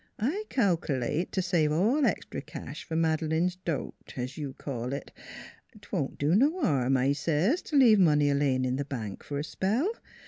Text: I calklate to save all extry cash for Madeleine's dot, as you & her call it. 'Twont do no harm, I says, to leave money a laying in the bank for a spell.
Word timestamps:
I 0.17 0.45
calklate 0.49 1.29
to 1.33 1.43
save 1.43 1.71
all 1.71 2.07
extry 2.07 2.41
cash 2.41 2.83
for 2.83 2.95
Madeleine's 2.95 3.57
dot, 3.57 3.93
as 4.17 4.35
you 4.35 4.47
& 4.47 4.47
her 4.47 4.53
call 4.53 4.93
it. 4.93 5.11
'Twont 5.79 6.17
do 6.17 6.33
no 6.33 6.59
harm, 6.61 6.97
I 6.97 7.11
says, 7.13 7.61
to 7.61 7.75
leave 7.75 7.99
money 7.99 8.31
a 8.31 8.33
laying 8.33 8.65
in 8.65 8.77
the 8.77 8.83
bank 8.85 9.21
for 9.23 9.37
a 9.37 9.43
spell. 9.43 9.91